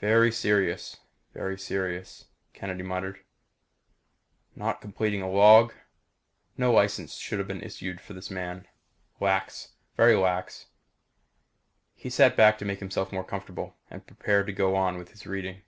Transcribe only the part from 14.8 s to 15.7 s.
with his reading.